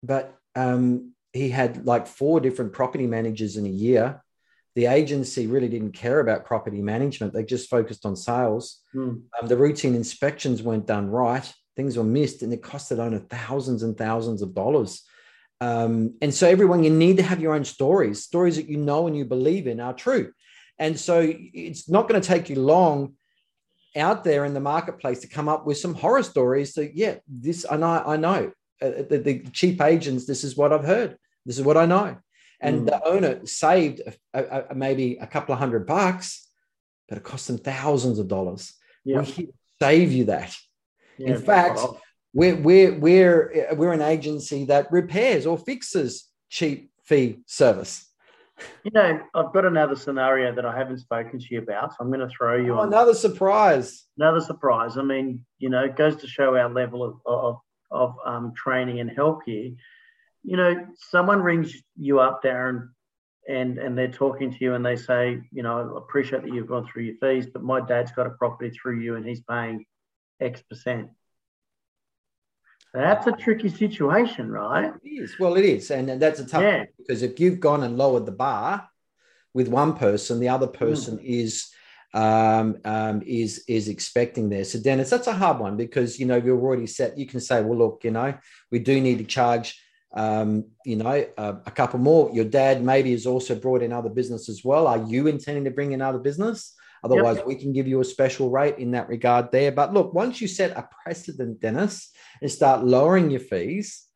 [0.02, 4.22] but um, he had like four different property managers in a year.
[4.74, 8.80] The agency really didn't care about property management; they just focused on sales.
[8.94, 9.22] Mm.
[9.40, 13.82] Um, the routine inspections weren't done right; things were missed, and it costed owner thousands
[13.82, 15.02] and thousands of dollars.
[15.60, 18.24] Um, and so, everyone, you need to have your own stories.
[18.24, 20.32] Stories that you know and you believe in are true.
[20.78, 23.14] And so, it's not going to take you long
[23.94, 26.74] out there in the marketplace to come up with some horror stories.
[26.74, 30.72] So, yeah, this I know, I know uh, the, the, cheap agents, this is what
[30.72, 31.16] I've heard.
[31.46, 32.16] This is what I know.
[32.60, 32.86] And mm.
[32.86, 34.00] the owner saved
[34.34, 36.48] a, a, maybe a couple of hundred bucks,
[37.08, 38.74] but it cost them thousands of dollars.
[39.04, 39.20] Yeah.
[39.20, 40.56] We save you that.
[41.18, 41.80] Yeah, In fact,
[42.32, 48.08] we're, we're, we're, we're an agency that repairs or fixes cheap fee service.
[48.84, 51.92] You know, I've got another scenario that I haven't spoken to you about.
[51.92, 54.04] So I'm going to throw you oh, another surprise.
[54.16, 54.96] Another surprise.
[54.96, 57.58] I mean, you know, it goes to show our level of, of
[57.92, 59.72] of um, training and help here.
[60.42, 62.88] You know, someone rings you up, Darren,
[63.48, 66.68] and and they're talking to you and they say, you know, I appreciate that you've
[66.68, 69.84] gone through your fees, but my dad's got a property through you and he's paying
[70.40, 71.10] X percent.
[72.94, 74.92] That's a tricky situation, right?
[75.02, 75.38] It is.
[75.38, 75.90] Well, it is.
[75.90, 76.84] And, and that's a tough yeah.
[76.98, 78.86] because if you've gone and lowered the bar
[79.54, 81.24] with one person, the other person mm.
[81.24, 81.72] is
[82.14, 84.64] um, um, is is expecting there.
[84.64, 87.18] So Dennis, that's a hard one because you know you're already set.
[87.18, 88.34] You can say, well, look, you know,
[88.70, 89.80] we do need to charge,
[90.14, 92.30] um, you know, uh, a couple more.
[92.32, 94.86] Your dad maybe has also brought in other business as well.
[94.86, 96.74] Are you intending to bring in other business?
[97.04, 97.46] Otherwise, yep.
[97.46, 99.72] we can give you a special rate in that regard there.
[99.72, 104.06] But look, once you set a precedent, Dennis, and start lowering your fees,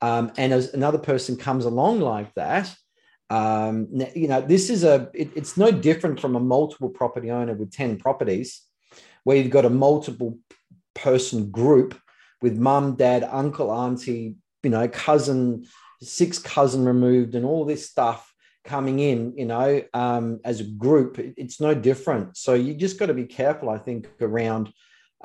[0.00, 2.72] um, and as another person comes along like that,
[3.30, 7.54] um, you know, this is a, it, it's no different from a multiple property owner
[7.54, 8.62] with 10 properties
[9.24, 10.38] where you've got a multiple
[10.94, 11.98] person group
[12.40, 15.66] with mum, dad, uncle, auntie, you know, cousin,
[16.00, 18.32] six cousin removed, and all this stuff
[18.64, 21.18] coming in, you know, um, as a group.
[21.18, 22.36] It's no different.
[22.36, 24.72] So you just got to be careful, I think, around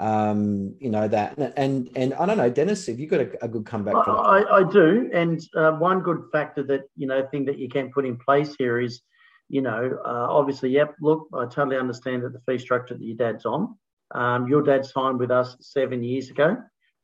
[0.02, 3.48] um, you know that and and I don't know, Dennis, if you got a, a
[3.48, 3.96] good comeback?
[3.96, 7.92] I, I, do, and uh, one good factor that you know thing that you can
[7.92, 9.02] put in place here is,
[9.48, 10.96] you know, uh, obviously, yep.
[11.02, 13.78] Look, I totally understand that the fee structure that your dad's on.
[14.14, 16.58] Um, your dad signed with us seven years ago.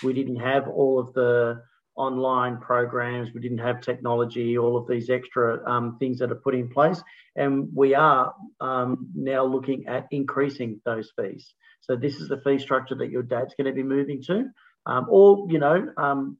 [0.03, 1.61] We didn't have all of the
[1.95, 3.33] online programs.
[3.33, 7.01] We didn't have technology, all of these extra um, things that are put in place.
[7.35, 11.53] And we are um, now looking at increasing those fees.
[11.89, 14.49] So this is the fee structure that your dad's going to be moving to.
[14.85, 16.37] Um, or, you know, um,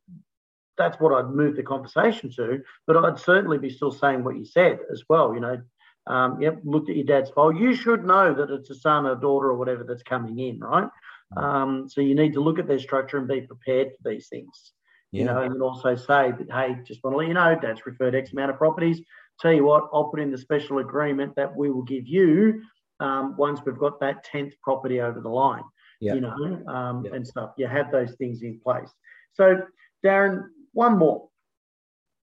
[0.78, 4.46] that's what I'd move the conversation to, but I'd certainly be still saying what you
[4.46, 5.34] said as well.
[5.34, 5.62] You know,
[6.06, 7.52] um, yep, looked at your dad's file.
[7.52, 10.90] You should know that it's a son or daughter or whatever that's coming in, right?
[11.36, 14.72] Um, so you need to look at their structure and be prepared for these things.
[15.12, 15.20] Yeah.
[15.20, 18.16] You know, and also say that, hey, just want to let you know, dad's referred
[18.16, 19.02] X amount of properties.
[19.40, 22.62] Tell you what, I'll put in the special agreement that we will give you
[23.00, 25.64] um, once we've got that 10th property over the line,
[26.00, 26.16] yep.
[26.16, 27.14] you know, um, yep.
[27.14, 27.52] and stuff.
[27.58, 28.90] You have those things in place.
[29.34, 29.62] So,
[30.04, 31.30] Darren, one more.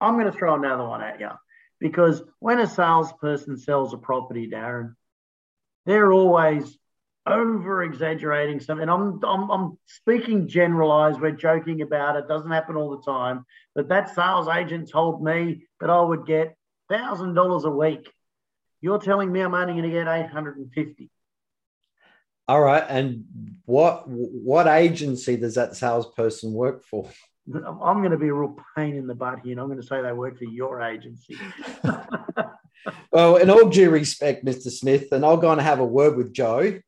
[0.01, 1.31] I'm going to throw another one at you
[1.79, 4.95] because when a salesperson sells a property, Darren,
[5.87, 6.79] they're always
[7.27, 8.89] over exaggerating something.
[8.89, 11.21] I'm, I'm, I'm speaking generalized.
[11.21, 12.27] We're joking about it.
[12.27, 13.47] Doesn't happen all the time.
[13.75, 16.57] But that sales agent told me that I would get
[16.91, 18.13] $1,000 a week
[18.83, 21.11] you're telling me I'm only going to get 850.
[22.49, 22.85] All right.
[22.87, 23.25] And
[23.65, 27.09] what what agency does that salesperson work for?
[27.55, 29.87] I'm going to be a real pain in the butt here, and I'm going to
[29.87, 31.37] say they work for your agency.
[33.13, 34.71] well, in all due respect, Mr.
[34.71, 36.81] Smith, and I'll go and have a word with Joe.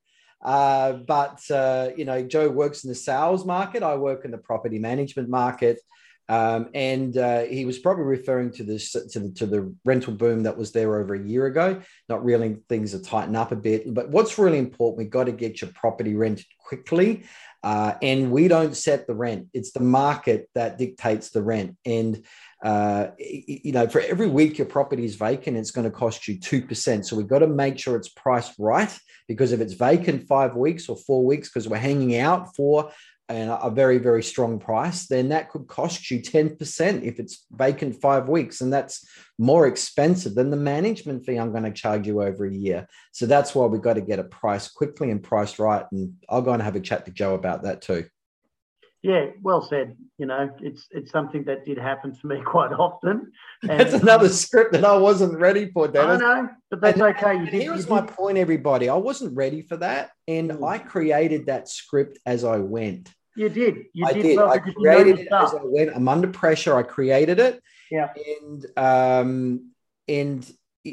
[0.43, 3.83] Uh, but uh, you know, Joe works in the sales market.
[3.83, 5.81] I work in the property management market.
[6.29, 10.45] Um, and uh, he was probably referring to this to the, to the rental boom
[10.45, 11.83] that was there over a year ago.
[12.09, 15.33] Not really things to tighten up a bit, but what's really important, we've got to
[15.33, 17.25] get your property rented quickly.
[17.63, 21.77] Uh, and we don't set the rent; it's the market that dictates the rent.
[21.87, 22.23] And
[22.63, 26.39] uh, you know, for every week your property is vacant, it's going to cost you
[26.39, 27.07] two percent.
[27.07, 28.95] So we've got to make sure it's priced right
[29.29, 32.91] because if it's vacant five weeks or four weeks because we're hanging out for
[33.29, 38.01] and a very very strong price then that could cost you 10% if it's vacant
[38.01, 39.07] five weeks and that's
[39.39, 42.87] more expensive than the management fee i'm going to charge you over a year.
[43.13, 46.43] So that's why we've got to get a price quickly and priced right and i'll
[46.43, 48.05] go and have a chat to joe about that too
[49.05, 49.99] yeah, well said.
[50.17, 53.33] You know, it's it's something that did happen to me quite often.
[53.61, 56.23] And, that's another script that I wasn't ready for, Dennis.
[56.23, 57.35] I know, but that's and, okay.
[57.35, 58.89] You did, here's my point, everybody.
[58.89, 60.67] I wasn't ready for that, and mm.
[60.67, 63.11] I created that script as I went.
[63.37, 63.85] You did.
[63.93, 64.23] You I did.
[64.23, 64.37] did.
[64.39, 65.91] Well I created it as I went.
[65.95, 66.75] I'm under pressure.
[66.75, 67.63] I created it.
[67.91, 68.09] Yeah.
[68.41, 69.71] And um,
[70.09, 70.51] and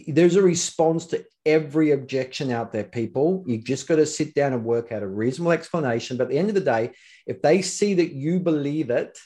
[0.07, 3.43] there's a response to every objection out there, people.
[3.47, 6.17] you've just got to sit down and work out a reasonable explanation.
[6.17, 6.91] But at the end of the day,
[7.25, 9.17] if they see that you believe it,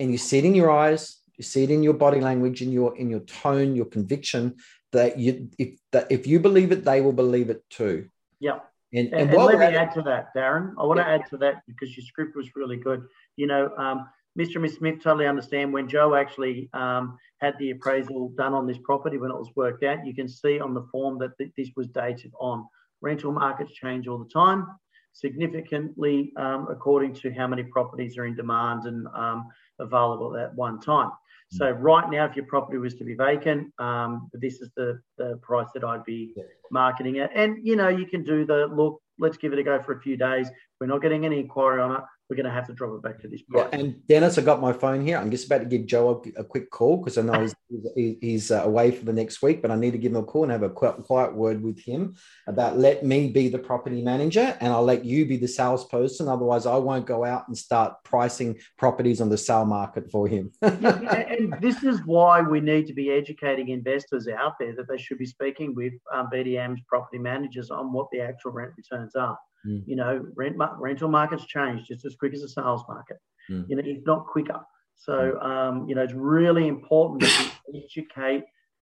[0.00, 2.72] and you see it in your eyes, you see it in your body language, in
[2.72, 4.56] your in your tone, your conviction,
[4.92, 8.08] that you if that if you believe it, they will believe it too.
[8.40, 8.58] Yeah.
[8.92, 10.72] And, and, and, and let me add to that, Darren.
[10.78, 11.04] I want yeah.
[11.04, 13.06] to add to that because your script was really good.
[13.36, 14.54] You know, um, Mr.
[14.56, 18.78] and Miss Smith totally understand when Joe actually um, had the appraisal done on this
[18.82, 20.04] property when it was worked out.
[20.04, 22.66] You can see on the form that th- this was dated on.
[23.00, 24.66] Rental markets change all the time,
[25.12, 29.46] significantly um, according to how many properties are in demand and um,
[29.78, 31.10] available at one time.
[31.50, 35.38] So right now, if your property was to be vacant, um, this is the, the
[35.42, 36.34] price that I'd be
[36.72, 37.30] marketing it.
[37.32, 39.00] And you know, you can do the look.
[39.18, 40.50] Let's give it a go for a few days.
[40.80, 42.00] We're not getting any inquiry on it.
[42.28, 43.68] We're going to have to drop it back to this price.
[43.70, 45.18] Yeah, and Dennis, I got my phone here.
[45.18, 47.46] I'm just about to give Joe a, a quick call because I know
[47.94, 50.22] he's, he's uh, away for the next week, but I need to give him a
[50.22, 52.16] call and have a quiet, quiet word with him
[52.46, 56.28] about let me be the property manager and I'll let you be the salesperson.
[56.28, 60.50] Otherwise, I won't go out and start pricing properties on the sale market for him.
[60.62, 65.18] and this is why we need to be educating investors out there that they should
[65.18, 69.38] be speaking with um, BDM's property managers on what the actual rent returns are.
[69.66, 69.82] Mm.
[69.86, 73.18] You know, rent rental markets change just as quick as the sales market.
[73.50, 73.68] Mm.
[73.68, 74.60] You know, if not quicker.
[74.96, 75.44] So, mm.
[75.44, 78.44] um, you know, it's really important that we educate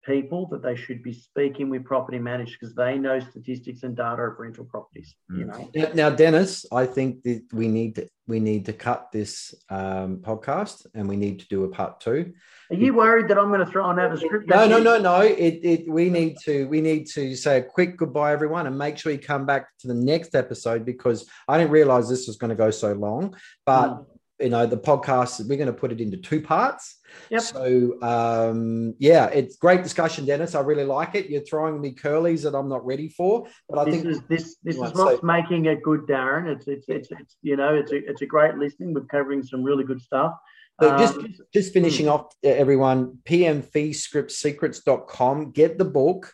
[0.05, 4.21] people that they should be speaking with property managers because they know statistics and data
[4.21, 5.15] of rental properties.
[5.29, 5.75] You mm.
[5.75, 5.91] know.
[5.93, 10.85] Now, Dennis, I think that we need to we need to cut this um, podcast
[10.93, 12.33] and we need to do a part two.
[12.71, 14.49] Are you worried that I'm going to throw on another script?
[14.49, 15.21] No, no, no, no.
[15.21, 18.97] It, it we need to we need to say a quick goodbye, everyone, and make
[18.97, 22.49] sure you come back to the next episode because I didn't realize this was going
[22.49, 23.35] to go so long,
[23.65, 23.89] but.
[23.89, 24.05] Mm
[24.39, 26.99] you know the podcast we're going to put it into two parts.
[27.29, 27.41] Yep.
[27.41, 30.55] so um yeah it's great discussion dennis.
[30.55, 31.29] I really like it.
[31.29, 34.57] You're throwing me curlies that i'm not ready for but i this think is, this
[34.63, 36.53] this is what's making it good darren.
[36.53, 38.93] It's, it's it's it's you know it's a, it's a great listening.
[38.93, 40.33] We're covering some really good stuff.
[40.81, 41.19] So um, just
[41.53, 42.13] just finishing hmm.
[42.13, 46.33] off everyone pmfeescriptsecrets.com get the book.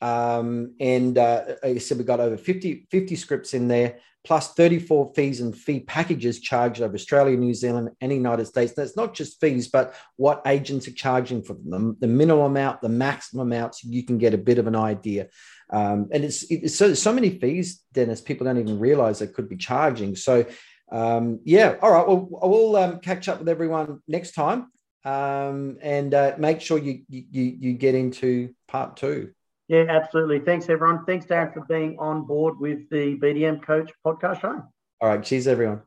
[0.00, 5.12] Um, and uh, I said we've got over 50, 50 scripts in there plus 34
[5.14, 8.72] fees and fee packages charged over Australia, New Zealand, and United States.
[8.72, 12.88] That's not just fees, but what agents are charging for them, the, minimum amount, the
[12.88, 13.82] maximum amounts.
[13.82, 15.28] You can get a bit of an idea.
[15.70, 19.48] Um, and it's, it's so, so many fees, Dennis, people don't even realize they could
[19.48, 20.14] be charging.
[20.14, 20.46] So,
[20.92, 22.06] um, yeah, all right.
[22.06, 24.70] Well, we'll um, catch up with everyone next time
[25.04, 27.24] um, and uh, make sure you, you,
[27.58, 29.32] you get into part two.
[29.68, 30.40] Yeah, absolutely.
[30.40, 31.04] Thanks, everyone.
[31.04, 34.62] Thanks, Darren, for being on board with the BDM Coach podcast show.
[35.00, 35.22] All right.
[35.22, 35.82] Cheers, everyone.